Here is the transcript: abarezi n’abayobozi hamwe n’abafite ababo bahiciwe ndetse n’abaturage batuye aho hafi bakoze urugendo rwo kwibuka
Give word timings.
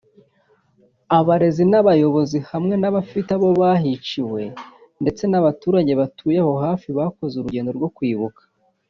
abarezi 1.17 1.63
n’abayobozi 1.71 2.37
hamwe 2.49 2.75
n’abafite 2.81 3.29
ababo 3.33 3.53
bahiciwe 3.63 4.41
ndetse 5.01 5.23
n’abaturage 5.27 5.91
batuye 6.01 6.39
aho 6.43 6.53
hafi 6.65 6.87
bakoze 6.97 7.33
urugendo 7.37 7.71
rwo 7.79 7.89
kwibuka 7.95 8.41